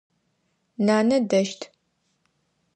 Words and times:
Нанэ 0.85 1.17
дэщт. 1.29 1.61